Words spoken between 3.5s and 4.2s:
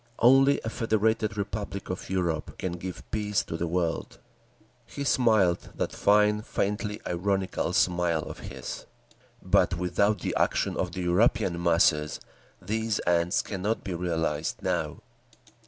the world."